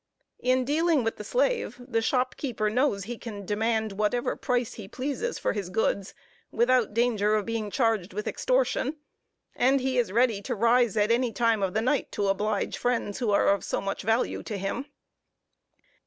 In 0.39 0.65
dealing 0.65 1.03
with 1.03 1.17
the 1.17 1.23
slave, 1.23 1.75
the 1.79 2.01
shop 2.01 2.35
keeper 2.35 2.71
knows 2.71 3.03
he 3.03 3.19
can 3.19 3.45
demand 3.45 3.91
whatever 3.91 4.35
price 4.35 4.73
he 4.73 4.87
pleases 4.87 5.37
for 5.37 5.53
his 5.53 5.69
goods, 5.69 6.15
without 6.49 6.95
danger 6.95 7.35
of 7.35 7.45
being 7.45 7.69
charged 7.69 8.11
with 8.11 8.27
extortion; 8.27 8.95
and 9.55 9.79
he 9.79 9.99
is 9.99 10.11
ready 10.11 10.41
to 10.41 10.55
rise 10.55 10.97
at 10.97 11.11
any 11.11 11.31
time 11.31 11.61
of 11.61 11.75
the 11.75 11.83
night 11.83 12.11
to 12.13 12.29
oblige 12.29 12.79
friends, 12.79 13.19
who 13.19 13.29
are 13.29 13.49
of 13.49 13.63
so 13.63 13.79
much 13.79 14.01
value 14.01 14.41
to 14.41 14.57
him. 14.57 14.87